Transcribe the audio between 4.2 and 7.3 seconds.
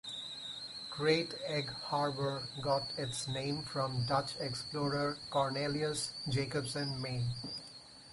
explorer Cornelius Jacobsen Mey.